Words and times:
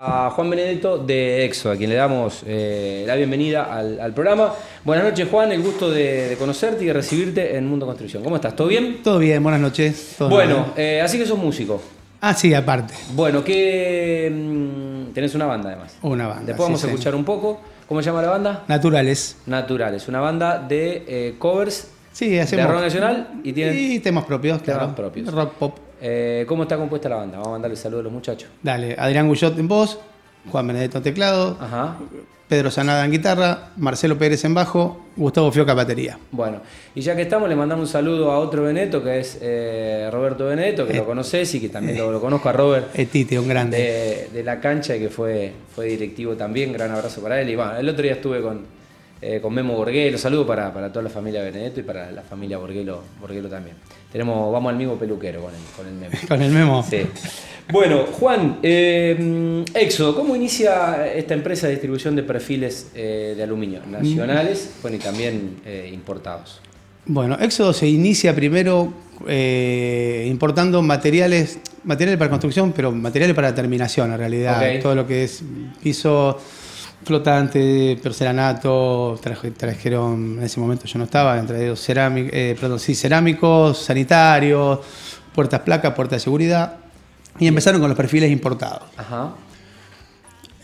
a 0.00 0.30
Juan 0.30 0.48
Benedetto 0.48 0.98
de 0.98 1.44
EXO, 1.44 1.72
a 1.72 1.76
quien 1.76 1.90
le 1.90 1.96
damos 1.96 2.44
eh, 2.46 3.02
la 3.04 3.16
bienvenida 3.16 3.64
al, 3.64 4.14
programa. 4.14 4.54
Buenas 4.84 5.04
noches, 5.06 5.28
Juan, 5.28 5.50
el 5.50 5.60
gusto 5.60 5.90
de, 5.90 6.36
conocerte 6.38 6.84
y 6.84 6.86
de 6.86 6.92
recibirte 6.92 7.56
en 7.56 7.66
Mundo 7.66 7.84
Construcción. 7.84 8.22
¿Cómo 8.22 8.36
estás? 8.36 8.54
¿Todo 8.54 8.68
bien? 8.68 9.00
Todo 9.02 9.18
bien, 9.18 9.42
buenas 9.42 9.60
noches. 9.60 10.14
bueno, 10.20 10.72
eh, 10.76 11.00
así 11.00 11.18
que 11.18 11.26
sos 11.26 11.36
músico. 11.36 11.82
Ah, 12.20 12.32
sí, 12.32 12.54
aparte. 12.54 12.94
Bueno, 13.12 13.42
que 13.42 14.30
mm, 14.32 15.12
tenés 15.12 15.34
una 15.34 15.46
banda 15.46 15.70
además. 15.70 15.96
Una 16.02 16.28
banda. 16.28 16.44
Después 16.46 16.66
vamos 16.68 16.84
a 16.84 16.86
escuchar 16.86 17.16
un 17.16 17.24
poco. 17.24 17.60
¿Cómo 17.88 18.00
se 18.00 18.06
llama 18.06 18.22
la 18.22 18.30
banda? 18.30 18.64
Naturales. 18.68 19.38
Naturales, 19.46 20.06
una 20.06 20.20
banda 20.20 20.60
de 20.60 21.04
eh, 21.08 21.34
covers 21.40 21.88
sí, 22.12 22.38
hacemos, 22.38 22.66
de 22.66 22.72
rock 22.72 22.82
nacional 22.82 23.28
y 23.42 23.52
tienen 23.52 24.00
temas 24.00 24.24
propios, 24.26 24.62
temas 24.62 24.94
propios. 24.94 25.32
Rock 25.34 25.54
pop. 25.54 25.87
Eh, 26.00 26.44
¿Cómo 26.46 26.62
está 26.62 26.76
compuesta 26.76 27.08
la 27.08 27.16
banda? 27.16 27.38
Vamos 27.38 27.48
a 27.48 27.52
mandarle 27.52 27.76
saludos 27.76 28.00
a 28.00 28.04
los 28.04 28.12
muchachos. 28.12 28.48
Dale, 28.62 28.94
Adrián 28.98 29.28
Gullot 29.28 29.58
en 29.58 29.68
voz, 29.68 29.98
Juan 30.50 30.66
Benedetto 30.66 30.98
en 30.98 31.04
teclado, 31.04 31.56
Pedro 32.48 32.70
Sanada 32.70 33.04
en 33.04 33.10
guitarra, 33.10 33.72
Marcelo 33.76 34.16
Pérez 34.16 34.44
en 34.44 34.54
bajo, 34.54 35.04
Gustavo 35.16 35.52
Fioca 35.52 35.74
batería. 35.74 36.18
Bueno, 36.30 36.62
y 36.94 37.02
ya 37.02 37.14
que 37.14 37.22
estamos, 37.22 37.48
le 37.48 37.54
mandamos 37.54 37.86
un 37.86 37.92
saludo 37.92 38.30
a 38.30 38.38
otro 38.38 38.62
Benedetto, 38.62 39.04
que 39.04 39.18
es 39.20 39.38
eh, 39.42 40.08
Roberto 40.10 40.46
Benedetto, 40.46 40.86
que 40.86 40.94
lo 40.94 41.02
eh, 41.02 41.06
conoces 41.06 41.54
y 41.54 41.60
que 41.60 41.68
también 41.68 41.98
lo, 41.98 42.20
conozco 42.20 42.48
a 42.48 42.52
Robert. 42.52 42.92
Tite, 42.92 43.38
un 43.38 43.48
grande. 43.48 44.28
De, 44.32 44.42
la 44.42 44.60
cancha 44.60 44.96
y 44.96 45.00
que 45.00 45.08
fue, 45.10 45.52
fue 45.74 45.86
directivo 45.86 46.36
también. 46.36 46.72
Gran 46.72 46.90
abrazo 46.90 47.20
para 47.20 47.38
él. 47.40 47.50
Y 47.50 47.56
bueno, 47.56 47.76
el 47.76 47.88
otro 47.88 48.02
día 48.02 48.12
estuve 48.12 48.40
con, 48.40 48.77
con 49.42 49.52
Memo 49.52 49.74
Borguelo. 49.74 50.16
Saludo 50.18 50.46
para, 50.46 50.72
para, 50.72 50.92
toda 50.92 51.02
la 51.02 51.10
familia 51.10 51.42
Benedetto 51.42 51.80
y 51.80 51.82
para 51.82 52.10
la 52.12 52.22
familia 52.22 52.58
Borguelo, 52.58 53.02
Borguelo 53.20 53.48
también. 53.48 53.76
Tenemos, 54.12 54.52
vamos 54.52 54.70
al 54.70 54.76
mismo 54.76 54.96
peluquero 54.96 55.42
con 55.42 55.52
el, 55.54 55.60
con 55.76 55.86
el 55.86 55.94
memo. 55.94 56.16
con 56.28 56.42
el 56.42 56.50
memo. 56.50 56.86
Sí. 56.88 57.02
Bueno, 57.70 58.06
Juan, 58.06 58.58
eh, 58.62 59.64
Éxodo, 59.74 60.14
¿cómo 60.14 60.34
inicia 60.34 61.12
esta 61.12 61.34
empresa 61.34 61.66
de 61.66 61.74
distribución 61.74 62.16
de 62.16 62.22
perfiles 62.22 62.90
eh, 62.94 63.34
de 63.36 63.42
aluminio 63.42 63.80
nacionales 63.86 64.70
bueno, 64.80 64.96
y 64.96 65.00
también 65.00 65.60
eh, 65.66 65.90
importados? 65.92 66.60
Bueno, 67.04 67.36
Éxodo 67.38 67.74
se 67.74 67.86
inicia 67.86 68.34
primero 68.34 68.92
eh, 69.26 70.26
importando 70.28 70.80
materiales, 70.80 71.58
materiales 71.84 72.18
para 72.18 72.30
construcción, 72.30 72.72
pero 72.72 72.90
materiales 72.92 73.34
para 73.34 73.54
terminación 73.54 74.12
en 74.12 74.18
realidad. 74.18 74.80
Todo 74.80 74.94
lo 74.94 75.06
que 75.06 75.24
es 75.24 75.42
piso 75.82 76.38
flotante, 77.04 77.98
porcelanato, 78.02 79.18
trajeron, 79.56 80.38
en 80.38 80.44
ese 80.44 80.60
momento 80.60 80.86
yo 80.86 80.98
no 80.98 81.04
estaba, 81.04 81.38
entre 81.38 81.74
cerámicos, 81.76 82.30
eh, 82.34 82.56
perdón, 82.60 82.80
sí, 82.80 82.94
cerámicos, 82.94 83.78
sanitarios, 83.78 84.80
puertas 85.34 85.60
placas, 85.60 85.94
puertas 85.94 86.16
de 86.16 86.24
seguridad, 86.24 86.76
y 87.38 87.46
empezaron 87.46 87.80
con 87.80 87.88
los 87.88 87.96
perfiles 87.96 88.30
importados. 88.30 88.82
Ajá. 88.96 89.34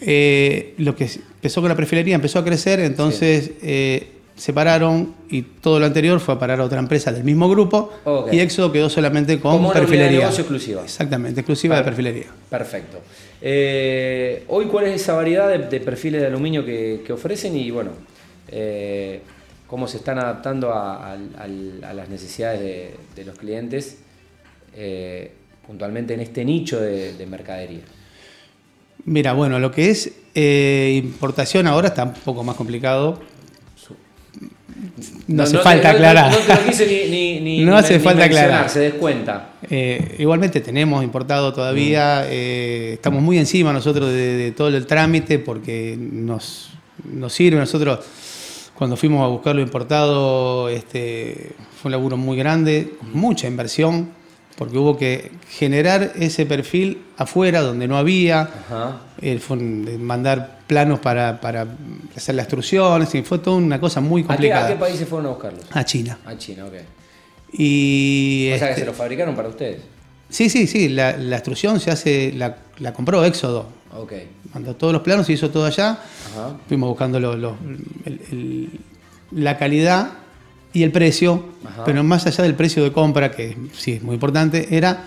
Eh, 0.00 0.74
lo 0.78 0.94
que 0.94 1.04
empezó 1.04 1.60
con 1.60 1.70
la 1.70 1.76
perfilería 1.76 2.14
empezó 2.14 2.40
a 2.40 2.44
crecer, 2.44 2.80
entonces 2.80 3.52
eh, 3.62 4.13
separaron 4.36 5.14
y 5.28 5.42
todo 5.42 5.78
lo 5.78 5.86
anterior 5.86 6.18
fue 6.18 6.34
a 6.34 6.38
parar 6.38 6.60
a 6.60 6.64
otra 6.64 6.78
empresa 6.78 7.12
del 7.12 7.24
mismo 7.24 7.48
grupo 7.48 7.92
y 8.32 8.40
Éxodo 8.40 8.72
quedó 8.72 8.90
solamente 8.90 9.38
con 9.38 9.56
Como 9.56 9.72
perfilería. 9.72 10.08
Una 10.08 10.18
negocio 10.20 10.42
exclusiva. 10.42 10.82
Exactamente, 10.82 11.40
exclusiva 11.40 11.76
de 11.76 11.84
perfilería. 11.84 12.26
Perfecto. 12.50 13.00
Eh, 13.40 14.44
hoy, 14.48 14.66
¿cuál 14.66 14.86
es 14.86 15.02
esa 15.02 15.14
variedad 15.14 15.48
de, 15.48 15.80
perfiles 15.80 16.20
de 16.20 16.26
aluminio 16.26 16.64
que, 16.64 17.04
ofrecen 17.12 17.56
y 17.56 17.70
bueno, 17.70 17.92
eh, 18.48 19.20
cómo 19.66 19.86
se 19.86 19.98
están 19.98 20.18
adaptando 20.18 20.72
a, 20.72 21.16
las 21.94 22.08
necesidades 22.08 22.60
de, 23.14 23.24
los 23.24 23.38
clientes 23.38 23.98
eh, 24.74 25.30
puntualmente 25.66 26.14
en 26.14 26.20
este 26.20 26.44
nicho 26.44 26.80
de 26.80 27.26
mercadería? 27.28 27.82
Mira, 29.04 29.32
bueno, 29.34 29.58
lo 29.58 29.70
que 29.70 29.90
es 29.90 30.12
importación 30.34 31.66
ahora 31.68 31.88
está 31.88 32.04
un 32.04 32.14
poco 32.14 32.42
más 32.42 32.56
complicado 32.56 33.20
no, 35.28 35.42
hace 35.42 35.58
falta 35.58 35.90
aclarar. 35.90 36.32
No, 36.32 37.76
hace 37.76 38.00
falta 38.00 38.24
aclarar. 38.24 38.68
Se 38.68 38.80
descuenta. 38.80 39.50
Eh, 39.70 40.16
igualmente 40.18 40.60
tenemos 40.60 41.02
importado 41.02 41.52
todavía, 41.52 42.22
mm. 42.22 42.28
eh, 42.30 42.90
estamos 42.94 43.22
muy 43.22 43.38
encima 43.38 43.72
nosotros 43.72 44.10
de, 44.12 44.52
todo 44.56 44.68
el 44.68 44.86
trámite 44.86 45.38
porque 45.38 45.96
nos, 45.98 46.70
nos 47.04 47.32
sirve. 47.32 47.58
Nosotros 47.58 48.00
cuando 48.74 48.96
fuimos 48.96 49.22
a 49.22 49.28
buscar 49.28 49.54
lo 49.54 49.62
importado 49.62 50.68
este, 50.68 51.52
fue 51.80 51.88
un 51.88 51.92
laburo 51.92 52.16
muy 52.16 52.36
grande, 52.36 52.94
mucha 53.12 53.46
inversión 53.46 54.08
porque 54.56 54.78
hubo 54.78 54.96
que 54.96 55.32
generar 55.50 56.12
ese 56.16 56.46
perfil 56.46 57.02
afuera 57.16 57.60
donde 57.60 57.88
no 57.88 57.96
había, 57.96 58.48
mandar 59.98 60.60
planos 60.66 61.00
para, 61.00 61.40
hacer 62.16 62.34
las 62.34 62.44
extrusiones, 62.44 63.14
y 63.14 63.22
fue 63.22 63.38
toda 63.38 63.56
una 63.56 63.80
cosa 63.80 64.00
muy 64.00 64.22
complicada. 64.22 64.66
¿A 64.66 64.68
qué, 64.68 64.76
países 64.76 65.08
fueron 65.08 65.26
a 65.26 65.30
buscarlos? 65.30 65.64
A 65.72 65.84
China. 65.84 66.18
A 66.24 66.36
China, 66.36 66.66
ok. 66.66 66.74
Y, 67.52 68.50
o 68.54 68.58
sea 68.58 68.68
que 68.68 68.72
este 68.72 68.82
se 68.82 68.86
los 68.86 68.96
fabricaron 68.96 69.34
para 69.34 69.48
ustedes. 69.48 69.82
Sí, 70.28 70.48
sí, 70.48 70.66
sí, 70.66 70.88
la, 70.88 71.10
extrusión 71.10 71.80
se 71.80 71.90
hace, 71.90 72.32
la, 72.32 72.92
compró 72.92 73.24
Éxodo. 73.24 73.66
Ok. 73.96 74.12
Mandó 74.52 74.74
todos 74.74 74.92
los 74.92 75.02
planos, 75.02 75.26
se 75.26 75.32
hizo 75.32 75.50
todo 75.50 75.66
allá. 75.66 75.98
Fuimos 76.68 76.88
buscando 76.88 77.20
la 79.30 79.58
calidad 79.58 80.23
y 80.74 80.82
el 80.82 80.90
precio, 80.90 81.44
pero 81.86 82.02
más 82.02 82.26
allá 82.26 82.42
del 82.42 82.56
precio 82.56 82.82
de 82.82 82.92
compra, 82.92 83.30
que 83.30 83.56
sí 83.72 83.92
es 83.92 84.02
muy 84.02 84.14
importante, 84.14 84.76
era 84.76 85.04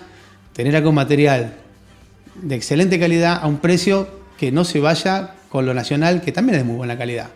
tener 0.54 0.84
un 0.84 0.94
material 0.94 1.54
de 2.42 2.54
excelente 2.56 2.98
calidad 2.98 3.38
a 3.42 3.46
un 3.46 3.58
precio 3.58 4.08
que 4.38 4.50
no 4.50 4.64
se 4.64 4.80
vaya 4.80 5.34
con 5.50 5.66
lo 5.66 5.74
nacional, 5.74 6.22
que 6.22 6.32
también 6.32 6.56
es 6.56 6.62
de 6.62 6.68
muy 6.68 6.76
buena 6.76 6.96
calidad. 6.96 7.28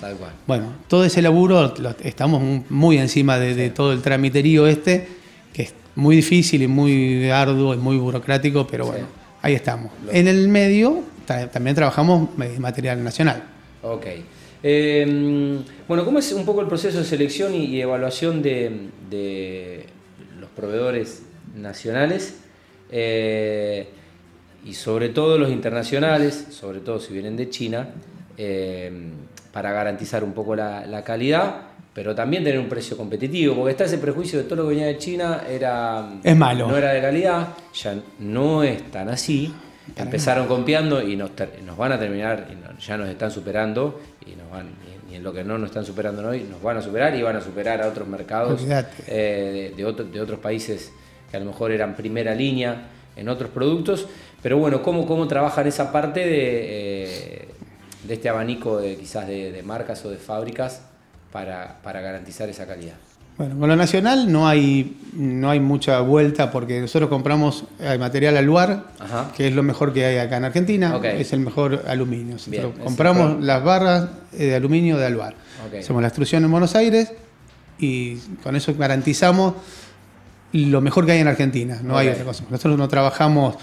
Tal 0.00 0.16
cual. 0.16 0.32
Bueno, 0.46 0.72
todo 0.88 1.04
ese 1.04 1.22
laburo 1.22 1.72
estamos 2.02 2.64
muy 2.68 2.98
encima 2.98 3.38
de, 3.38 3.70
todo 3.70 3.92
el 3.92 4.02
tramiterío 4.02 4.66
este, 4.66 5.06
que 5.52 5.62
es 5.62 5.74
muy 5.94 6.16
difícil 6.16 6.62
y 6.62 6.66
muy 6.66 7.30
arduo 7.30 7.74
y 7.74 7.76
muy 7.76 7.96
burocrático, 7.96 8.66
pero 8.66 8.86
bueno, 8.86 9.06
ahí 9.40 9.54
estamos. 9.54 9.92
En 10.10 10.26
el 10.26 10.48
medio 10.48 11.04
también 11.52 11.76
trabajamos 11.76 12.30
material 12.58 13.04
nacional. 13.04 13.44
Ok. 13.82 14.06
Em, 14.62 15.62
bueno, 15.86 16.04
¿cómo 16.04 16.18
es 16.18 16.32
un 16.32 16.44
poco 16.44 16.60
el 16.60 16.66
proceso 16.66 16.98
de 16.98 17.04
selección 17.04 17.54
y, 17.54 17.80
evaluación 17.80 18.42
de, 18.42 19.86
los 20.40 20.50
proveedores 20.50 21.22
nacionales 21.54 22.40
eh, 22.90 23.88
y 24.64 24.74
sobre 24.74 25.10
todo 25.10 25.38
los 25.38 25.50
internacionales, 25.50 26.48
sobre 26.50 26.80
todo 26.80 26.98
si 26.98 27.12
vienen 27.12 27.36
de 27.36 27.48
China, 27.48 27.88
em, 28.36 29.12
para 29.52 29.72
garantizar 29.72 30.24
un 30.24 30.32
poco 30.32 30.56
la, 30.56 31.02
calidad? 31.04 31.62
pero 31.94 32.14
también 32.14 32.44
tener 32.44 32.60
un 32.60 32.68
precio 32.68 32.96
competitivo, 32.96 33.56
porque 33.56 33.72
está 33.72 33.84
ese 33.84 33.98
prejuicio 33.98 34.38
de 34.38 34.44
todo 34.44 34.56
lo 34.56 34.62
que 34.64 34.74
venía 34.74 34.86
de 34.86 34.98
China 34.98 35.42
era 35.48 36.08
es 36.22 36.36
malo. 36.36 36.68
no 36.68 36.76
era 36.76 36.92
de 36.92 37.00
calidad, 37.00 37.48
ya 37.74 37.96
no 38.20 38.62
es 38.62 38.88
tan 38.92 39.08
así. 39.08 39.52
Empezaron 39.96 40.46
copiando 40.46 41.02
y 41.02 41.16
nos, 41.16 41.30
van 41.76 41.92
a 41.92 41.98
terminar, 41.98 42.46
ya 42.78 42.96
nos 42.96 43.08
están 43.08 43.30
superando 43.30 44.00
y 44.26 44.36
nos 44.36 44.50
van 44.50 44.68
y 45.10 45.14
en 45.14 45.22
lo 45.22 45.32
que 45.32 45.42
no 45.42 45.56
nos 45.56 45.70
están 45.70 45.86
superando 45.86 46.26
hoy, 46.28 46.42
nos 46.42 46.62
van 46.62 46.76
a 46.76 46.82
superar 46.82 47.14
y 47.14 47.22
van 47.22 47.36
a 47.36 47.40
superar 47.40 47.80
a 47.80 47.88
otros 47.88 48.06
mercados 48.06 48.62
eh, 49.06 49.72
de, 49.74 50.04
de, 50.04 50.20
otros 50.20 50.38
países 50.38 50.92
que 51.30 51.36
a 51.36 51.40
lo 51.40 51.46
mejor 51.46 51.72
eran 51.72 51.96
primera 51.96 52.34
línea 52.34 52.88
en 53.16 53.28
otros 53.28 53.50
productos. 53.50 54.06
Pero 54.42 54.58
bueno, 54.58 54.82
¿cómo, 54.82 55.06
cómo 55.06 55.26
trabajan 55.26 55.66
esa 55.66 55.90
parte 55.90 56.20
de, 56.20 57.42
eh, 57.42 57.48
de 58.04 58.14
este 58.14 58.28
abanico 58.28 58.78
de, 58.78 58.96
quizás 58.96 59.26
de, 59.26 59.62
marcas 59.64 60.04
o 60.04 60.10
de 60.10 60.18
fábricas 60.18 60.82
para, 61.32 61.78
para 61.82 62.00
garantizar 62.00 62.48
esa 62.48 62.66
calidad? 62.66 62.96
Bueno, 63.38 63.56
con 63.56 63.68
lo 63.68 63.76
nacional 63.76 64.32
no 64.32 64.48
hay, 64.48 64.96
no 65.14 65.48
hay 65.48 65.60
mucha 65.60 66.00
vuelta 66.00 66.50
porque 66.50 66.80
nosotros 66.80 67.08
compramos 67.08 67.64
el 67.78 68.00
material 68.00 68.36
Aluar, 68.36 68.86
que 69.36 69.46
es 69.46 69.54
lo 69.54 69.62
mejor 69.62 69.92
que 69.92 70.04
hay 70.04 70.18
acá 70.18 70.38
en 70.38 70.44
Argentina, 70.44 70.98
es 71.04 71.32
el 71.32 71.38
mejor 71.38 71.84
aluminio. 71.86 72.36
compramos 72.82 73.40
las 73.40 73.62
barras 73.62 74.08
eh, 74.32 74.46
de 74.46 74.56
aluminio 74.56 74.98
de 74.98 75.06
Aluar. 75.06 75.36
Hacemos 75.78 76.02
la 76.02 76.08
extrusión 76.08 76.44
en 76.44 76.50
Buenos 76.50 76.74
Aires 76.74 77.12
y 77.78 78.16
con 78.42 78.56
eso 78.56 78.74
garantizamos 78.76 79.54
lo 80.52 80.80
mejor 80.80 81.04
que 81.04 81.12
hay 81.12 81.20
en 81.20 81.28
Argentina, 81.28 81.78
no 81.82 81.96
hay 81.96 82.08
otra 82.08 82.24
cosa. 82.24 82.44
Nosotros 82.48 82.78
no 82.78 82.88
trabajamos 82.88 83.56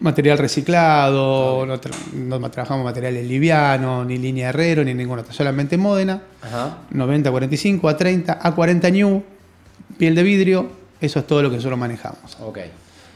material 0.00 0.38
reciclado, 0.38 1.64
no, 1.64 2.50
trabajamos 2.50 2.84
materiales 2.84 3.26
livianos, 3.26 4.04
ni 4.06 4.18
línea 4.18 4.48
herrero, 4.48 4.82
ni 4.82 4.92
ninguna 4.92 5.22
otra, 5.22 5.32
solamente 5.32 5.76
Módena, 5.76 6.20
90, 6.90 7.30
45, 7.30 7.88
a 7.88 7.96
30, 7.96 8.38
a 8.42 8.54
40 8.54 8.90
new, 8.90 9.22
piel 9.96 10.14
de 10.14 10.22
vidrio, 10.24 10.70
eso 11.00 11.20
es 11.20 11.26
todo 11.26 11.42
lo 11.42 11.50
que 11.50 11.56
nosotros 11.56 11.78
manejamos. 11.78 12.36
Ok, 12.40 12.58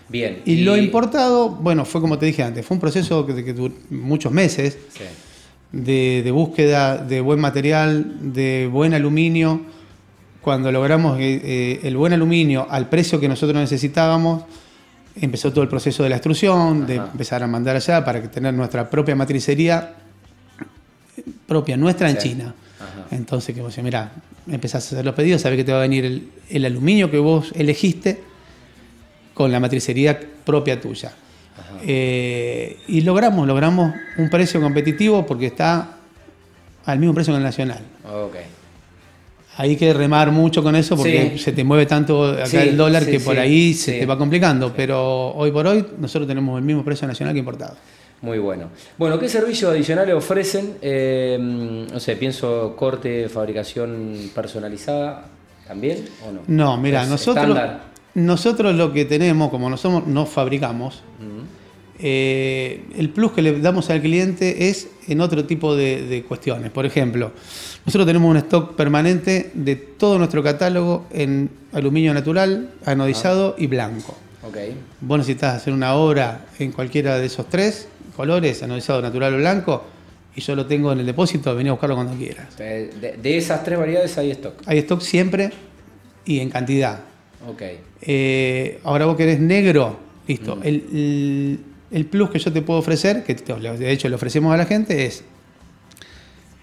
bien. 0.09 0.43
Y, 0.45 0.63
lo 0.63 0.77
importado, 0.77 1.49
bueno, 1.49 1.85
fue 1.85 2.01
como 2.01 2.19
te 2.19 2.27
dije 2.27 2.45
antes, 2.45 2.65
fue 2.65 2.77
un 2.77 2.81
proceso 2.81 3.27
que, 3.27 3.45
que 3.45 3.53
duró 3.53 3.75
muchos 3.91 4.31
meses 4.31 4.79
de, 5.73 6.23
de 6.25 6.31
búsqueda 6.31 6.97
de 6.97 7.21
buen 7.21 7.41
material, 7.41 8.33
de 8.33 8.69
buen 8.71 8.95
aluminio 8.95 9.63
cuando 10.47 10.71
logramos 10.71 11.19
eh, 11.19 11.41
eh, 11.43 11.81
el 11.83 11.97
buen 11.97 12.13
aluminio 12.13 12.69
al 12.71 12.89
precio 12.89 13.19
que 13.19 13.27
nosotros 13.27 13.61
necesitábamos, 13.61 14.45
empezó 15.21 15.51
todo 15.51 15.63
el 15.63 15.69
proceso 15.69 16.05
de 16.05 16.09
la 16.09 16.15
extrusión, 16.19 16.87
de 16.87 16.95
empezar 16.95 17.43
a 17.43 17.49
mandar 17.49 17.75
allá 17.75 18.05
para 18.05 18.23
tener 18.31 18.55
nuestra 18.55 18.89
propia 18.89 19.17
matricería 19.17 19.97
propia 21.49 21.77
nuestra 21.77 22.09
en 22.09 22.19
China. 22.19 22.55
Entonces, 23.11 23.57
que 23.57 23.61
vos 23.61 23.73
decís, 23.73 23.83
mira, 23.83 24.13
empezás 24.49 24.85
a 24.85 24.95
hacer 24.95 25.05
los 25.05 25.17
pedidos, 25.17 25.43
sabés 25.43 25.57
que 25.57 25.65
te 25.65 25.73
va 25.73 25.79
a 25.79 25.83
venir 25.83 26.31
el, 26.49 26.65
aluminio 26.65 27.11
que 27.11 27.19
vos 27.19 27.51
elegiste 27.57 28.23
con 29.35 29.51
la 29.51 29.59
matricería 29.59 30.17
propia 30.45 30.81
tuya. 30.81 31.11
Eh, 31.83 32.79
y 32.87 33.01
logramos, 33.01 33.49
logramos 33.49 33.93
un 34.17 34.31
precio 34.31 34.61
competitivo 34.61 35.27
porque 35.27 35.47
está 35.47 35.97
al 36.85 37.01
mismo 37.01 37.15
precio 37.15 37.33
que 37.33 37.39
el 37.39 37.43
nacional. 37.43 37.81
Hay 39.59 39.77
que 39.77 39.93
remar 39.95 40.31
mucho 40.33 40.63
con 40.63 40.77
eso 40.77 40.97
porque 40.97 41.39
se 41.39 41.53
te 41.53 41.65
mueve 41.65 41.87
tanto 41.87 42.25
acá 42.25 42.63
el 42.63 42.77
dólar 42.77 43.07
que 43.07 43.21
por 43.21 43.39
ahí 43.39 43.73
se 43.73 43.99
te 43.99 44.07
va 44.07 44.19
complicando. 44.19 44.73
Pero 44.77 45.31
hoy 45.35 45.51
por 45.51 45.67
hoy 45.67 45.85
nosotros 45.99 46.29
tenemos 46.29 46.59
el 46.59 46.65
mismo 46.65 46.85
precio 46.85 47.09
nacional 47.09 47.33
que 47.33 47.39
importado. 47.39 47.75
Muy 48.23 48.39
bueno. 48.39 48.71
Bueno, 48.99 49.19
¿qué 49.19 49.29
servicios 49.29 49.71
adicionales 49.71 50.15
ofrecen? 50.15 50.79
Eh, 50.81 51.39
no 51.41 52.01
sé, 52.01 52.17
pienso 52.17 52.75
corte, 52.77 53.29
fabricación 53.29 54.31
personalizada, 54.35 55.27
¿también 55.67 56.05
o 56.27 56.33
no? 56.33 56.41
No, 56.47 56.77
mira, 56.79 57.05
nosotros, 57.07 57.59
nosotros 58.15 58.75
lo 58.75 58.93
que 58.93 59.05
tenemos, 59.05 59.51
como 59.51 59.69
no 59.69 59.77
somos, 59.77 60.07
no 60.07 60.25
fabricamos, 60.25 61.03
eh, 61.99 62.85
el 62.97 63.11
plus 63.11 63.33
que 63.33 63.43
le 63.43 63.59
damos 63.61 63.89
al 63.91 64.03
cliente 64.03 64.69
es 64.69 64.89
en 65.09 65.21
otro 65.21 65.45
tipo 65.45 65.75
de, 65.75 66.25
cuestiones. 66.29 66.71
Por 66.71 66.85
ejemplo, 66.85 67.33
nosotros 67.85 68.07
tenemos 68.07 68.31
un 68.31 68.37
stock 68.39 68.75
permanente 68.75 69.51
de 69.55 69.77
todo 69.77 70.19
nuestro 70.19 70.43
catálogo 70.43 71.07
en 71.11 71.49
aluminio 71.73 72.13
natural, 72.13 72.71
anodizado 72.85 73.55
ah. 73.57 73.63
y 73.63 73.67
blanco. 73.67 74.17
Okay. 74.49 74.77
Vos 75.01 75.19
necesitas 75.19 75.57
hacer 75.57 75.73
una 75.73 75.95
obra 75.95 76.47
en 76.59 76.71
cualquiera 76.71 77.19
de 77.19 77.27
esos 77.27 77.49
tres 77.49 77.89
colores, 78.15 78.63
anodizado 78.63 79.03
natural 79.03 79.35
o 79.35 79.39
blanco, 79.39 79.85
y 80.35 80.41
yo 80.41 80.55
lo 80.55 80.67
tengo 80.67 80.93
en 80.93 81.01
el 81.01 81.07
depósito, 81.07 81.55
vení 81.55 81.71
a 81.71 81.73
buscarlo 81.73 81.97
cuando 81.97 82.15
quieras. 82.15 82.57
De, 82.59 83.37
esas 83.37 83.65
tres 83.65 83.79
variedades 83.79 84.17
hay 84.19 84.31
stock. 84.33 84.55
Hay 84.67 84.79
stock 84.79 85.01
siempre 85.01 85.51
y 86.25 86.41
en 86.41 86.51
cantidad. 86.51 87.01
Ok. 87.49 87.63
Eh, 88.03 88.81
ahora 88.85 89.07
vos 89.07 89.17
querés 89.17 89.41
negro, 89.41 89.99
listo. 90.27 90.57
Mm. 90.57 90.63
el, 90.63 90.75
el 90.75 91.59
plus 92.11 92.31
que 92.31 92.39
yo 92.39 92.53
te 92.53 92.63
puedo 92.63 92.81
ofrecer, 92.81 93.23
que 93.23 93.35
de 93.35 93.93
hecho 93.93 94.09
le 94.09 94.15
ofrecemos 94.15 94.53
a 94.53 94.57
la 94.57 94.67
gente, 94.67 95.07
es, 95.07 95.25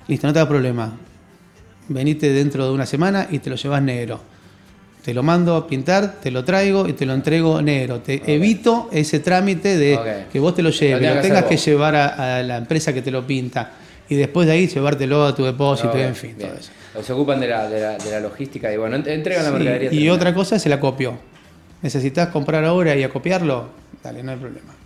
listo, 0.08 0.28
no 0.28 0.34
te 0.34 0.40
da 0.40 0.48
problema, 0.48 0.98
venite 1.88 2.32
dentro 2.32 2.66
de 2.66 2.72
una 2.72 2.86
semana 2.86 3.28
y 3.30 3.40
te 3.40 3.50
lo 3.50 3.56
llevas 3.56 3.82
negro. 3.82 4.34
Te 5.04 5.14
lo 5.14 5.22
mando 5.22 5.58
a 5.58 5.68
pintar, 5.68 6.22
te 6.22 6.32
lo 6.32 6.46
traigo 6.46 6.88
y 6.88 6.94
te 6.94 7.06
lo 7.06 7.14
entrego 7.14 7.62
negro. 7.62 8.00
Te 8.00 8.22
evito 8.34 8.90
ese 8.94 9.20
trámite 9.20 9.78
de 9.78 10.26
que 10.32 10.40
vos 10.40 10.56
te 10.56 10.62
lo 10.62 10.70
lleves, 10.70 11.16
lo, 11.16 11.22
tengas 11.22 11.44
que, 11.44 11.58
llevar 11.58 11.96
a, 11.96 12.42
la 12.42 12.58
empresa 12.58 12.94
que 12.94 13.02
te 13.02 13.12
lo 13.12 13.28
pinta 13.28 13.72
y 14.08 14.16
después 14.16 14.48
de 14.48 14.54
ahí 14.54 14.68
llevártelo 14.68 15.26
a 15.26 15.36
tu 15.36 15.44
depósito, 15.44 15.98
en 15.98 16.16
fin, 16.16 16.36
todo 16.38 16.54
eso. 16.54 16.72
Se 17.04 17.12
ocupan 17.12 17.40
de 17.40 17.48
la, 17.50 17.68
de 17.68 18.12
la, 18.12 18.20
logística 18.22 18.72
y 18.72 18.78
bueno, 18.78 18.96
entregan 18.96 19.44
la 19.44 19.52
mercadería. 19.52 19.92
Y 19.92 20.10
otra 20.10 20.34
cosa 20.34 20.56
es 20.56 20.66
el 20.68 20.74
acopio. 20.74 21.18
¿Necesitas 21.82 22.30
comprar 22.30 22.64
ahora 22.64 22.96
y 22.96 23.04
acopiarlo? 23.04 23.72
Dale, 24.02 24.24
no 24.24 24.32
hay 24.32 24.38
problema 24.38 24.83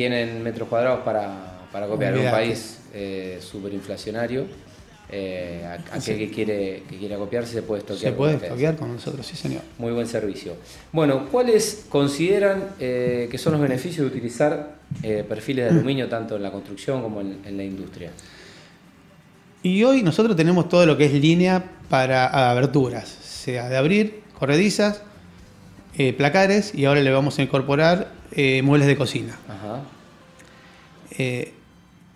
tienen 0.00 0.42
metros 0.42 0.66
cuadrados 0.66 1.00
para, 1.00 1.66
para 1.70 1.86
copiar. 1.86 2.16
un 2.16 2.30
país 2.30 2.78
eh, 2.94 3.38
súper 3.42 3.74
inflacionario. 3.74 4.46
Eh, 5.12 5.62
aquel 5.92 6.16
que 6.16 6.30
quiere, 6.30 6.84
que 6.88 6.96
quiere 6.96 7.16
acopiarse 7.16 7.52
se 7.52 7.60
puede 7.60 7.80
estoquear. 7.80 8.12
Se 8.12 8.16
puede 8.16 8.36
estoquear 8.36 8.76
con 8.76 8.94
nosotros, 8.94 9.26
sí 9.26 9.36
señor. 9.36 9.60
Muy 9.76 9.92
buen 9.92 10.06
servicio. 10.06 10.54
Bueno, 10.90 11.28
¿cuáles 11.30 11.84
consideran 11.90 12.70
eh, 12.80 13.28
que 13.30 13.36
son 13.36 13.52
los 13.52 13.60
beneficios 13.60 13.98
de 13.98 14.16
utilizar 14.16 14.76
eh, 15.02 15.22
perfiles 15.28 15.66
de 15.66 15.78
aluminio 15.78 16.08
tanto 16.16 16.36
en 16.36 16.44
la 16.44 16.50
construcción 16.50 17.02
como 17.02 17.20
en, 17.20 17.40
en, 17.44 17.58
la 17.58 17.64
industria? 17.64 18.10
Y 19.62 19.84
hoy 19.84 20.02
nosotros 20.02 20.34
tenemos 20.34 20.70
todo 20.70 20.86
lo 20.86 20.96
que 20.96 21.04
es 21.04 21.12
línea 21.12 21.62
para 21.90 22.50
aberturas, 22.50 23.06
sea 23.06 23.68
de 23.68 23.76
abrir, 23.76 24.22
corredizas, 24.38 25.02
placares 26.16 26.74
y 26.74 26.86
ahora 26.86 27.02
le 27.02 27.10
vamos 27.10 27.38
a 27.38 27.42
incorporar 27.42 28.19
eh, 28.32 28.62
muebles 28.62 28.86
de 28.86 28.96
cocina. 28.96 29.36
Eh, 31.18 31.52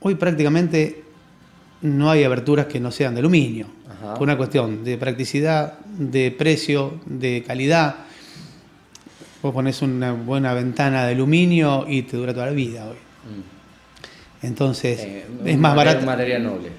hoy 0.01 0.15
prácticamente 0.15 1.03
no 1.83 2.11
hay 2.11 2.23
aberturas 2.23 2.67
que 2.67 2.79
no 2.79 2.91
sean 2.91 3.15
de 3.15 3.21
aluminio, 3.21 3.67
por 4.13 4.23
una 4.23 4.37
cuestión 4.37 4.85
de 4.85 4.97
practicidad, 4.97 5.79
de 5.81 6.31
precio, 6.31 7.01
de 7.05 7.43
calidad. 7.47 7.97
Vos 9.43 9.53
pones 9.53 9.83
una 9.83 10.13
buena 10.13 10.55
ventana 10.55 11.05
de 11.05 11.13
aluminio 11.13 11.85
y 11.89 12.03
te 12.03 12.17
dura 12.17 12.33
toda 12.33 12.47
la 12.47 12.53
vida 12.53 12.87
hoy. 12.87 12.97
Mm. 12.97 14.47
Entonces, 14.47 15.01
eh, 15.01 15.27
es 15.45 15.59
más 15.59 15.75
barato. 15.75 16.07
Material 16.07 16.45
noble. 16.45 16.71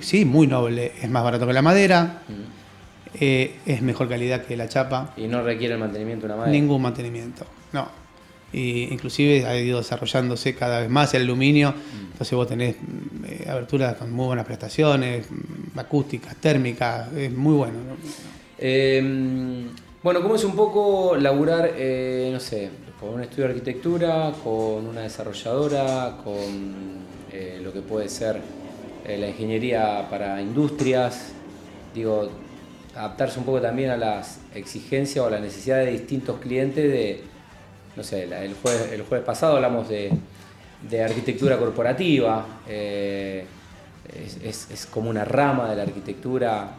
sí, 0.00 0.24
muy 0.24 0.46
noble. 0.46 0.92
Es 1.02 1.10
más 1.10 1.24
barato 1.24 1.46
que 1.46 1.52
la 1.52 1.62
madera. 1.62 2.22
Mm. 2.28 3.18
es 3.20 3.82
mejor 3.82 4.08
calidad 4.08 4.44
que 4.44 4.56
la 4.56 4.68
chapa. 4.68 5.12
Y 5.16 5.26
no 5.26 5.42
requiere 5.42 5.74
el 5.74 5.80
mantenimiento 5.80 6.26
de 6.26 6.32
una 6.32 6.36
madera. 6.36 6.52
Ningún 6.52 6.80
mantenimiento. 6.80 7.44
No 7.72 7.99
y 8.52 8.92
inclusive 8.92 9.46
ha 9.46 9.56
ido 9.56 9.78
desarrollándose 9.78 10.54
cada 10.54 10.80
vez 10.80 10.90
más 10.90 11.14
el 11.14 11.22
aluminio, 11.22 11.74
entonces 12.12 12.36
vos 12.36 12.48
tenés 12.48 12.76
eh, 13.26 13.46
aberturas 13.48 13.96
con 13.96 14.12
muy 14.12 14.26
buenas 14.26 14.44
prestaciones, 14.44 15.26
acústicas, 15.76 16.36
térmicas, 16.36 17.12
es 17.14 17.32
muy 17.32 17.54
bueno. 17.54 17.78
Em, 18.58 19.68
bueno, 20.02 20.20
¿cómo 20.20 20.34
es 20.34 20.44
un 20.44 20.54
poco 20.54 21.16
laburar, 21.16 21.72
eh, 21.76 22.30
no 22.32 22.40
sé, 22.40 22.70
con 22.98 23.14
un 23.14 23.22
estudio 23.22 23.44
de 23.44 23.50
arquitectura, 23.54 24.32
con 24.42 24.86
una 24.86 25.02
desarrolladora, 25.02 26.18
con 26.22 26.34
eh, 27.32 27.60
lo 27.62 27.72
que 27.72 27.80
puede 27.80 28.08
ser 28.08 28.40
la 29.06 29.28
ingeniería 29.28 30.06
para 30.10 30.40
industrias? 30.40 31.32
Digo, 31.94 32.30
adaptarse 32.94 33.38
un 33.38 33.44
poco 33.44 33.60
también 33.60 33.90
a 33.90 33.96
las 33.96 34.40
exigencias 34.54 35.24
o 35.24 35.28
a 35.28 35.30
las 35.30 35.40
necesidades 35.40 35.86
de 35.86 35.92
distintos 35.92 36.38
clientes 36.38 36.84
de 36.84 37.22
no 37.96 38.02
sé, 38.02 38.24
el 38.24 38.54
jueves, 38.54 38.92
el 38.92 39.02
jueves 39.02 39.26
pasado 39.26 39.56
hablamos 39.56 39.88
de, 39.88 40.10
arquitectura 41.02 41.58
corporativa, 41.58 42.46
eh, 42.68 43.44
es, 44.42 44.88
como 44.90 45.10
una 45.10 45.24
rama 45.24 45.68
de 45.70 45.76
la 45.76 45.82
arquitectura 45.82 46.70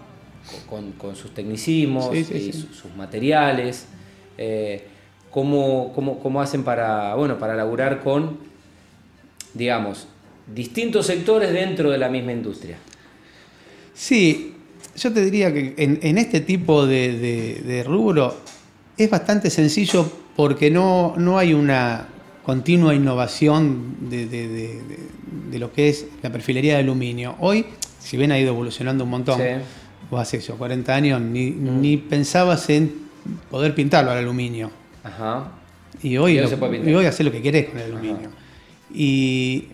con, 0.68 1.16
sus 1.16 1.34
tecnicismos 1.34 2.16
y 2.16 2.54
sus, 2.54 2.94
materiales. 2.96 3.86
Eh, 4.38 4.88
¿cómo, 5.30 6.42
hacen 6.42 6.64
para, 6.64 7.16
bueno, 7.16 7.38
para 7.38 7.56
laburar 7.56 8.02
con, 8.02 8.38
digamos, 9.54 10.08
distintos 10.54 11.06
sectores 11.06 11.54
dentro 11.54 11.92
de 11.92 11.98
la 11.98 12.10
misma 12.10 12.32
industria? 12.32 12.78
Sí, 13.94 14.56
yo 14.96 15.14
te 15.14 15.24
diría 15.24 15.54
que 15.54 15.76
en, 15.78 16.18
este 16.18 16.42
tipo 16.42 16.86
de 16.88 17.84
rubro 17.86 18.36
es 18.98 19.10
bastante 19.10 19.50
sencillo 19.50 20.21
porque 20.36 20.72
no, 20.72 21.16
no 21.18 21.38
hay 21.38 21.54
una 21.54 22.08
continua 22.44 22.96
innovación 22.96 24.10
de, 24.10 24.82
lo 25.54 25.72
que 25.72 25.90
es 25.90 26.08
la 26.22 26.32
perfilería 26.32 26.74
de 26.74 26.80
aluminio. 26.80 27.36
Hoy, 27.40 27.66
si 28.00 28.18
bien 28.18 28.32
ha 28.32 28.40
ido 28.40 28.50
evolucionando 28.50 29.04
un 29.04 29.10
montón, 29.10 29.40
vos 30.10 30.22
hace 30.22 30.38
eso, 30.38 30.58
40 30.58 30.94
años, 30.94 31.22
ni, 31.22 31.52
mm. 31.52 31.82
ni, 31.82 31.98
pensabas 31.98 32.70
en 32.70 32.92
poder 33.50 33.76
pintarlo 33.76 34.12
al 34.12 34.18
aluminio. 34.18 34.72
Ajá. 35.04 35.52
Y 36.02 36.18
hoy, 36.18 36.40
y 36.40 36.94
hoy 36.94 37.06
haces 37.06 37.26
lo 37.26 37.32
que 37.32 37.42
querés 37.42 37.70
con 37.70 37.80
el 37.80 37.92
aluminio. 37.92 38.30
Y 38.94 39.68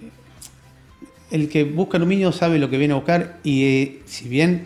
el 1.32 1.50
que 1.50 1.64
busca 1.64 1.98
aluminio 1.98 2.32
sabe 2.32 2.60
lo 2.60 2.70
que 2.70 2.78
viene 2.78 2.94
a 2.94 2.98
buscar 2.98 3.40
y 3.44 3.64
eh, 3.64 4.02
si 4.06 4.30
bien 4.30 4.66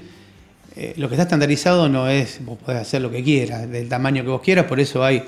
eh, 0.75 0.93
lo 0.97 1.07
que 1.07 1.15
está 1.15 1.23
estandarizado 1.23 1.89
no 1.89 2.07
es, 2.07 2.43
vos 2.45 2.57
podés 2.57 2.81
hacer 2.81 3.01
lo 3.01 3.11
que 3.11 3.23
quieras, 3.23 3.69
del 3.69 3.89
tamaño 3.89 4.23
que 4.23 4.29
vos 4.29 4.41
quieras, 4.41 4.65
por 4.65 4.79
eso 4.79 5.03
hay 5.03 5.23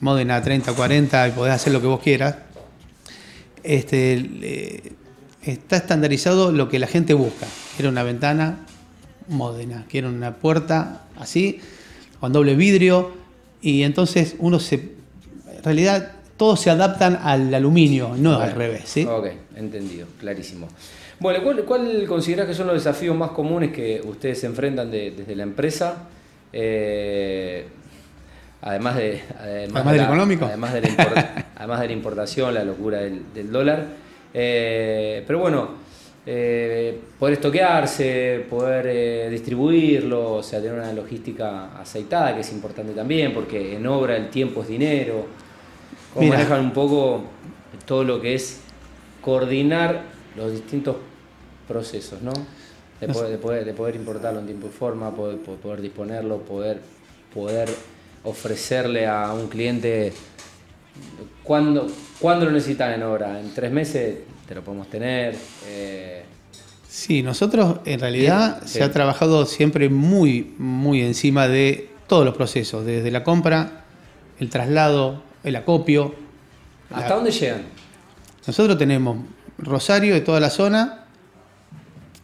Modena 0.00 0.40
30, 0.40 0.72
40 0.72 1.28
y 1.28 1.30
podés 1.32 1.54
hacer 1.54 1.72
lo 1.72 1.80
que 1.80 1.86
vos 1.86 2.00
quieras. 2.00 2.36
Este, 3.62 4.92
está 5.42 5.76
estandarizado 5.76 6.52
lo 6.52 6.68
que 6.68 6.78
la 6.78 6.86
gente 6.86 7.14
busca. 7.14 7.46
Quiere 7.76 7.88
una 7.88 8.02
ventana 8.02 8.58
Modena, 9.28 9.84
quiere 9.88 10.08
una 10.08 10.36
puerta 10.36 11.02
así, 11.18 11.60
con 12.18 12.32
doble 12.32 12.54
vidrio, 12.54 13.12
y 13.60 13.82
entonces 13.82 14.36
uno 14.38 14.58
se. 14.58 14.76
En 15.56 15.64
realidad, 15.64 16.12
todos 16.36 16.60
se 16.60 16.70
adaptan 16.70 17.18
al 17.22 17.52
aluminio, 17.52 18.14
no 18.16 18.38
al 18.38 18.52
revés. 18.52 18.82
¿sí? 18.86 19.04
Ok, 19.04 19.26
entendido, 19.56 20.06
clarísimo. 20.18 20.68
Bueno, 21.20 21.42
¿cuál, 21.42 21.64
cuál 21.64 22.06
considerás 22.06 22.46
que 22.46 22.54
son 22.54 22.68
los 22.68 22.76
desafíos 22.76 23.16
más 23.16 23.32
comunes 23.32 23.72
que 23.72 24.00
ustedes 24.04 24.40
se 24.40 24.46
enfrentan 24.46 24.90
desde 24.90 25.34
la 25.34 25.42
empresa? 25.42 26.04
Eh, 26.52 27.66
además 28.62 28.96
de 28.96 29.22
además, 29.38 29.92
del 29.92 30.02
económico. 30.02 30.46
además 30.46 30.72
de, 30.74 30.80
la 30.82 31.46
además 31.56 31.80
de 31.80 31.86
la 31.86 31.92
importación 31.92 32.54
la 32.54 32.64
locura 32.64 32.98
del, 32.98 33.52
dólar. 33.52 33.86
Eh, 34.34 35.24
pero 35.26 35.38
bueno 35.38 35.88
eh, 36.26 37.00
poder 37.18 37.34
estoquearse 37.34 38.44
poder 38.50 38.86
eh, 38.88 39.30
distribuirlo 39.30 40.34
o 40.34 40.42
sea 40.42 40.60
tener 40.60 40.78
una 40.78 40.92
logística 40.92 41.80
aceitada 41.80 42.34
que 42.34 42.42
es 42.42 42.52
importante 42.52 42.92
también 42.92 43.32
porque 43.32 43.76
en 43.76 43.86
obra 43.86 44.16
el 44.16 44.28
tiempo 44.28 44.62
es 44.62 44.68
dinero. 44.68 45.26
¿Cómo 46.12 46.28
manejan 46.28 46.60
un 46.60 46.72
poco 46.72 47.22
todo 47.86 48.02
lo 48.04 48.20
que 48.20 48.34
es 48.34 48.60
coordinar 49.20 50.02
los 50.36 50.52
distintos 50.52 50.96
procesos, 51.66 52.22
¿no? 52.22 52.32
De 53.00 53.08
poder, 53.38 53.64
de 53.64 53.72
poder, 53.74 53.94
importarlo 53.94 54.40
en 54.40 54.46
tiempo 54.46 54.66
y 54.66 54.70
forma, 54.70 55.14
poder, 55.14 55.38
poder 55.38 55.80
disponerlo, 55.80 56.38
poder, 56.38 56.80
poder 57.32 57.68
ofrecerle 58.24 59.06
a 59.06 59.32
un 59.32 59.48
cliente 59.48 60.12
cuando, 61.42 61.86
cuando 62.20 62.46
lo 62.46 62.52
necesitan 62.52 62.92
en 62.92 63.02
obra. 63.02 63.40
En 63.40 63.54
tres 63.54 63.70
meses 63.70 64.18
te 64.46 64.54
lo 64.54 64.62
podemos 64.62 64.88
tener. 64.88 65.36
Eh, 65.66 66.24
Sí, 66.88 67.22
nosotros 67.22 67.80
en 67.84 68.00
realidad 68.00 68.62
se 68.64 68.82
ha 68.82 68.90
trabajado 68.90 69.44
siempre 69.44 69.90
muy, 69.90 70.54
muy 70.56 71.02
encima 71.02 71.46
de 71.46 71.90
todos 72.06 72.24
los 72.24 72.34
procesos, 72.34 72.84
desde 72.86 73.10
la 73.10 73.22
compra, 73.22 73.84
el 74.40 74.48
traslado, 74.48 75.22
el 75.44 75.54
acopio. 75.56 76.14
¿Hasta 76.90 77.14
dónde 77.14 77.30
llegan? 77.30 77.62
Nosotros 78.46 78.78
tenemos 78.78 79.18
Rosario 79.58 80.14
de 80.14 80.22
toda 80.22 80.40
la 80.40 80.48
zona, 80.48 81.04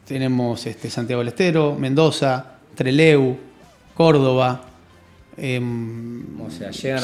tenemos 0.06 0.64
este, 0.66 0.88
Santiago 0.88 1.20
del 1.20 1.28
Estero, 1.28 1.76
Mendoza, 1.78 2.54
Treleu, 2.74 3.36
Córdoba. 3.94 4.62
Em, 5.36 6.40
o 6.40 6.50
sea, 6.50 6.70
llegan 6.70 7.02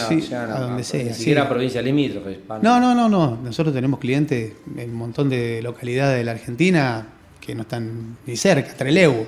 a, 0.51 0.61
donde 0.61 0.85
sea. 0.85 1.05
Ni 1.05 1.15
siquiera 1.15 1.49
provincia 1.49 1.83
limítrofe. 1.83 2.41
No, 2.63 2.79
no, 2.81 2.95
no, 2.95 3.09
no. 3.09 3.37
Nosotros 3.43 3.75
tenemos 3.75 3.99
clientes 3.99 4.53
en 4.77 4.91
un 4.91 4.97
montón 4.97 5.29
de 5.29 5.61
localidades 5.63 6.19
de 6.19 6.25
la 6.25 6.33
Argentina 6.33 7.07
que 7.41 7.55
no 7.55 7.63
están 7.63 8.19
ni 8.27 8.37
cerca, 8.37 8.75
Trelew, 8.75 9.27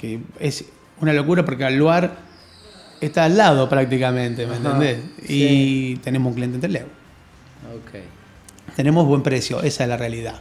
que 0.00 0.20
es 0.38 0.64
una 1.00 1.12
locura 1.12 1.44
porque 1.44 1.66
el 1.66 1.76
lugar 1.76 2.18
está 3.00 3.24
al 3.24 3.36
lado 3.36 3.68
prácticamente, 3.68 4.46
¿me 4.46 4.56
entendés? 4.56 4.98
Y 5.26 5.96
tenemos 5.96 6.30
un 6.30 6.34
cliente 6.34 6.56
en 6.56 6.60
Trelew. 6.60 6.86
Okay. 7.88 8.02
Tenemos 8.76 9.06
buen 9.06 9.22
precio, 9.22 9.62
esa 9.62 9.84
es 9.84 9.88
la 9.88 9.96
realidad. 9.96 10.40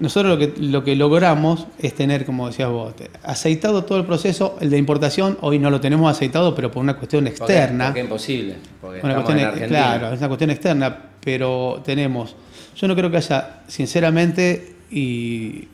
Nosotros 0.00 0.32
lo 0.32 0.38
que, 0.38 0.60
lo 0.60 0.82
que 0.82 0.96
logramos 0.96 1.66
es 1.78 1.94
tener, 1.94 2.24
como 2.24 2.48
decías 2.48 2.70
vos, 2.70 2.94
aceitado 3.22 3.84
todo 3.84 3.98
el 3.98 4.06
proceso. 4.06 4.56
El 4.60 4.70
de 4.70 4.78
importación 4.78 5.36
hoy 5.42 5.58
no 5.58 5.70
lo 5.70 5.80
tenemos 5.80 6.10
aceitado, 6.10 6.54
pero 6.54 6.70
por 6.70 6.82
una 6.82 6.96
cuestión 6.96 7.26
externa. 7.26 7.86
Porque, 7.86 8.00
es 8.00 8.06
imposible. 8.06 8.56
Porque 8.80 9.00
una 9.04 9.22
cuestión, 9.22 9.68
claro, 9.68 10.12
es 10.12 10.18
una 10.18 10.28
cuestión 10.28 10.50
externa, 10.50 10.98
pero 11.22 11.82
tenemos. 11.84 12.34
Yo 12.74 12.88
no 12.88 12.96
creo 12.96 13.10
que 13.10 13.18
haya, 13.18 13.60
sinceramente, 13.68 14.76
y, 14.90 15.68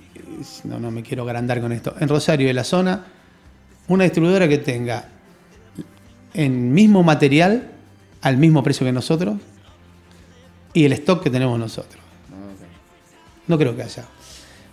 no, 0.64 0.80
no 0.80 0.90
me 0.90 1.04
quiero 1.04 1.22
agrandar 1.22 1.60
con 1.60 1.70
esto, 1.70 1.94
en 2.00 2.08
Rosario 2.08 2.48
de 2.48 2.54
la 2.54 2.64
zona, 2.64 3.04
una 3.86 4.04
distribuidora 4.04 4.48
que 4.48 4.58
tenga 4.58 5.08
en 6.34 6.74
mismo 6.74 7.04
material 7.04 7.70
al 8.22 8.36
mismo 8.38 8.62
precio 8.64 8.84
que 8.84 8.92
nosotros 8.92 9.36
y 10.74 10.84
el 10.84 10.92
stock 10.94 11.22
que 11.22 11.30
tenemos 11.30 11.58
nosotros. 11.58 12.02
No 13.46 13.56
creo 13.56 13.76
que 13.76 13.84
haya. 13.84 14.04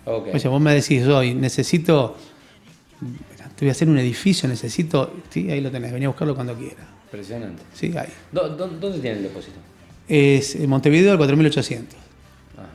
O 0.06 0.38
sea, 0.38 0.50
vos 0.50 0.60
me 0.60 0.74
decís 0.74 1.06
hoy, 1.06 1.34
necesito, 1.34 2.16
te 3.56 3.64
voy 3.64 3.68
a 3.68 3.72
hacer 3.72 3.88
un 3.88 3.98
edificio, 3.98 4.48
necesito, 4.48 5.14
sí, 5.30 5.50
ahí 5.50 5.60
lo 5.60 5.70
tenés, 5.70 5.92
venía 5.92 6.08
a 6.08 6.10
buscarlo 6.10 6.34
cuando 6.34 6.54
quiera. 6.54 6.86
Impresionante. 7.04 7.62
Sí, 7.72 7.96
ahí. 7.96 8.08
¿Dónde 8.32 8.98
tiene 9.00 9.18
el 9.18 9.22
depósito? 9.22 9.56
Es 10.08 10.56
en 10.56 10.68
Montevideo 10.68 11.12
al 11.12 11.18
4800. 11.18 11.98
Ajá. 12.56 12.68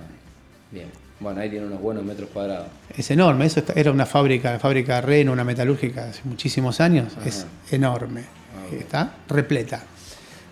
Bien. 0.71 0.87
Bueno, 1.19 1.41
ahí 1.41 1.49
tiene 1.49 1.65
unos 1.65 1.81
buenos 1.81 2.03
metros 2.03 2.29
cuadrados. 2.29 2.67
Es 2.95 3.11
enorme, 3.11 3.45
eso 3.45 3.61
era 3.75 3.91
una 3.91 4.05
fábrica, 4.05 4.53
la 4.53 4.59
fábrica 4.59 5.01
Reno, 5.01 5.33
una 5.33 5.43
metalúrgica 5.43 6.09
hace 6.09 6.21
muchísimos 6.23 6.79
años, 6.79 7.13
es 7.25 7.45
enorme, 7.71 8.21
ah, 8.21 8.75
está 8.75 9.13
repleta. 9.27 9.83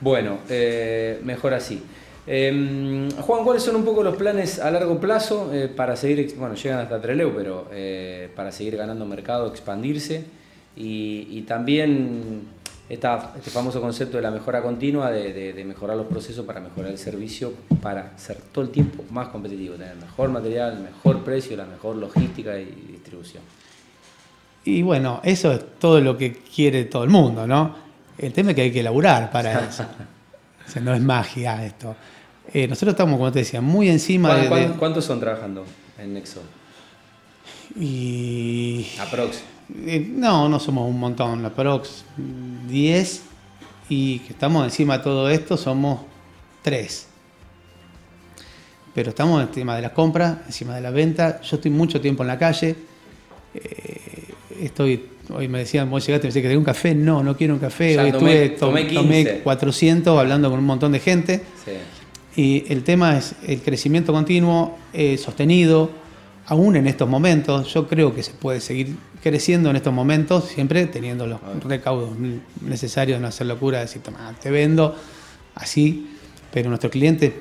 Bueno, 0.02 0.40
eh, 0.50 1.20
mejor 1.24 1.54
así. 1.54 1.82
Em, 2.28 3.10
Juan, 3.10 3.44
¿cuáles 3.44 3.64
son 3.64 3.78
un 3.78 3.86
poco 3.86 4.04
los 4.04 4.16
planes 4.18 4.60
a 4.60 4.70
largo 4.70 5.00
plazo 5.00 5.50
eh, 5.54 5.70
para 5.70 5.96
seguir, 5.96 6.36
bueno, 6.38 6.56
llegan 6.56 6.80
hasta 6.80 7.02
Treleu, 7.02 7.34
pero 7.34 7.70
eh, 7.72 8.30
para 8.36 8.52
seguir 8.52 8.76
ganando 8.76 9.06
mercado, 9.06 9.48
expandirse 9.48 10.26
y 10.76 11.42
también 11.48 12.58
este 12.90 13.52
famoso 13.52 13.82
concepto 13.82 14.18
de 14.18 14.24
la 14.24 14.32
mejora 14.32 14.62
continua, 14.62 15.12
de, 15.12 15.64
mejorar 15.66 15.98
los 15.98 16.08
procesos 16.08 16.46
para 16.46 16.62
mejorar 16.62 16.92
el 16.92 16.98
servicio, 16.98 17.54
para 17.82 18.18
ser 18.18 18.38
todo 18.52 18.64
el 18.64 18.72
tiempo 18.72 19.04
más 19.10 19.28
competitivo, 19.28 19.76
tener 19.76 19.96
mejor 19.98 20.30
material, 20.30 20.80
mejor 20.80 21.24
precio, 21.24 21.58
la 21.58 21.66
mejor 21.66 21.98
logística 21.98 22.58
y 22.58 22.66
distribución. 22.66 23.44
Y 24.64 24.82
bueno, 24.82 25.20
eso 25.24 25.52
es 25.52 25.80
todo 25.80 26.00
lo 26.00 26.18
que 26.18 26.34
quiere 26.34 26.86
todo 26.86 27.04
el 27.04 27.10
mundo, 27.10 27.46
¿no? 27.46 27.76
El 28.18 28.34
tema 28.34 28.52
es 28.52 28.56
que 28.56 28.62
hay 28.64 28.72
que 28.72 28.80
elaborar 28.80 29.32
para 29.32 29.66
eso. 29.70 29.84
o 29.84 30.70
sea, 30.70 30.82
no 30.82 30.94
es 30.94 31.02
magia 31.02 31.66
esto. 31.66 31.96
Eh, 32.54 32.68
nosotros 32.68 32.94
estamos, 32.94 33.18
como 33.18 33.32
te 33.32 33.40
decía, 33.40 33.62
muy 33.62 33.90
encima 33.90 34.36
de, 34.36 34.70
¿Cuántos 34.80 35.06
son 35.06 35.20
trabajando 35.20 35.66
en 35.98 36.14
Nexo? 36.14 36.42
Y... 37.80 38.88
Aprox. 39.00 39.42
Eh, 39.86 40.12
no, 40.16 40.48
no 40.48 40.60
somos 40.60 40.90
un 40.90 40.98
montón, 41.00 41.44
la 41.44 41.50
Prox 41.50 42.06
10 42.70 43.22
y 43.90 44.20
que 44.20 44.34
estamos 44.34 44.64
encima 44.64 44.98
de 44.98 45.04
todo 45.04 45.30
esto 45.30 45.58
somos 45.58 46.02
3. 46.62 47.08
Pero 48.96 49.10
estamos 49.10 49.42
encima 49.42 49.76
de 49.76 49.82
la 49.82 49.94
compra, 49.94 50.44
encima 50.46 50.76
de 50.76 50.82
la 50.82 50.90
venta. 50.90 51.42
Yo 51.42 51.58
estoy 51.58 51.70
mucho 51.70 52.02
tiempo 52.02 52.24
en 52.24 52.28
la 52.28 52.40
calle. 52.40 52.76
Eh, 53.54 54.34
estoy, 54.62 55.06
hoy 55.30 55.48
me 55.48 55.60
decían, 55.60 55.90
vos 55.90 56.06
llegaste 56.06 56.26
y 56.26 56.28
me 56.28 56.30
decías 56.30 56.44
que 56.44 56.50
tengo 56.50 56.62
un 56.62 56.66
café. 56.66 56.96
No, 56.96 57.22
no 57.22 57.38
quiero 57.38 57.54
un 57.54 57.60
café. 57.60 58.00
hoy 58.00 58.10
estuve, 58.10 58.50
tomé, 58.50 59.42
400 59.44 60.18
hablando 60.18 60.50
con 60.50 60.60
un 60.60 60.66
montón 60.66 60.94
de 60.94 61.00
gente. 61.00 61.42
Y 62.38 62.72
el 62.72 62.84
tema 62.84 63.18
es 63.18 63.36
el 63.46 63.62
crecimiento 63.62 64.14
continuo, 64.14 64.78
eh, 64.94 65.18
sostenido 65.18 65.90
aún 66.48 66.78
en 66.78 66.88
estos 66.88 67.08
momentos, 67.08 67.74
yo 67.74 67.88
creo 67.88 68.16
que 68.16 68.24
se 68.24 68.32
puede 68.32 68.62
seguir 68.62 68.96
creciendo 69.22 69.70
en 69.70 69.76
estos 69.76 69.94
momentos, 69.94 70.46
siempre 70.46 70.86
teniendo 70.86 71.28
los 71.28 71.42
recaudos 71.64 72.12
necesarios, 72.62 73.20
no 73.20 73.28
hacer 73.28 73.48
locura, 73.48 73.82
decir, 73.82 74.02
toma, 74.02 74.34
te 74.42 74.50
vendo 74.50 74.96
así, 75.56 76.08
pero 76.54 76.70
nuestros 76.70 76.92
clientes 76.92 77.34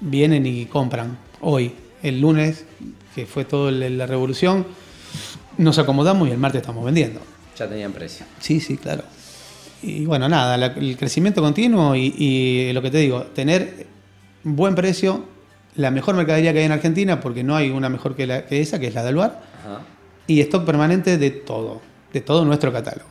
vienen 0.00 0.46
y 0.46 0.66
compran. 0.66 1.16
Hoy, 1.40 1.72
el 2.02 2.20
lunes, 2.20 2.64
que 3.14 3.24
fue 3.24 3.44
toda 3.44 3.70
la 3.70 4.06
revolución, 4.06 4.66
nos 5.56 5.78
acomodamos 5.78 6.28
y 6.28 6.32
el 6.32 6.38
martes 6.38 6.62
estamos 6.62 6.84
vendiendo. 6.84 7.20
Ya 7.56 7.68
tenían 7.68 7.92
precio. 7.92 8.26
Sí, 8.40 8.58
sí, 8.58 8.78
claro. 8.78 9.04
Y 9.80 10.06
bueno, 10.06 10.28
nada, 10.28 10.56
el 10.56 10.96
crecimiento 10.96 11.40
continuo 11.40 11.94
y, 11.94 12.14
y 12.18 12.72
lo 12.72 12.82
que 12.82 12.90
te 12.90 12.98
digo, 12.98 13.22
tener 13.26 13.86
buen 14.56 14.74
precio 14.74 15.24
la 15.78 15.92
mejor 15.92 16.16
mercadería 16.16 16.52
que 16.52 16.58
hay 16.58 16.64
en 16.64 16.72
Argentina, 16.72 17.20
porque 17.20 17.44
no 17.44 17.54
hay 17.54 17.70
una 17.70 17.88
mejor 17.88 18.16
que, 18.16 18.26
la, 18.26 18.44
que 18.44 18.60
esa, 18.60 18.78
que 18.80 18.88
es 18.88 18.94
la 18.94 19.02
de 19.02 19.08
Alvar, 19.10 19.40
y 20.26 20.40
stock 20.40 20.64
permanente 20.64 21.16
de 21.16 21.30
todo, 21.30 21.80
de 22.12 22.20
todo 22.20 22.44
nuestro 22.44 22.72
catálogo. 22.72 23.08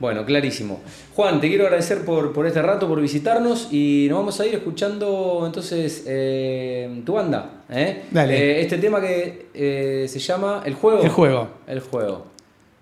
Bueno, 0.00 0.26
clarísimo. 0.26 0.80
Juan, 1.14 1.40
te 1.40 1.48
quiero 1.48 1.64
agradecer 1.64 2.04
por, 2.04 2.32
por, 2.32 2.48
este 2.48 2.60
rato, 2.60 2.88
por 2.88 3.00
visitarnos 3.00 3.68
y 3.70 4.08
nos 4.10 4.18
vamos 4.18 4.40
a 4.40 4.46
ir 4.46 4.56
escuchando 4.56 5.44
entonces 5.46 6.02
eh, 6.08 7.02
tu 7.06 7.12
banda. 7.12 7.62
¿eh? 7.70 8.02
Dale. 8.10 8.36
Eh, 8.36 8.60
este 8.62 8.78
tema 8.78 9.00
que 9.00 10.06
se 10.08 10.18
llama 10.18 10.62
El 10.64 10.74
Juego. 10.74 11.04
El 11.04 11.10
Juego. 11.10 11.48
El 11.68 11.78
Juego. 11.78 12.26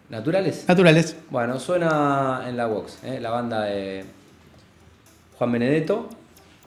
¿Naturales? 0.09 0.65
Naturales. 0.67 1.15
Bueno, 1.29 1.61
suena 1.61 2.45
en 2.49 2.57
la 2.57 2.67
Vox, 2.67 2.99
la 3.21 3.29
banda 3.29 3.65
de 3.65 4.05
Juan 5.37 5.53
Benedetto 5.53 6.09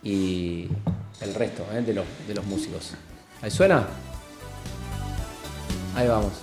y 0.03 0.67
el 1.21 1.33
resto 1.33 1.65
¿eh? 1.73 1.81
de, 1.81 1.93
los, 1.93 2.05
de 2.27 2.33
los 2.33 2.45
músicos. 2.45 2.91
¿Ahí 3.41 3.51
suena? 3.51 3.87
Ahí 5.95 6.07
vamos. 6.07 6.33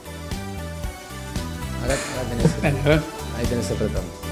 Acá, 1.85 1.95
tenés, 2.29 3.02
ahí 3.37 3.47
tenés 3.47 3.71
el 3.71 3.79
retorno. 3.79 4.30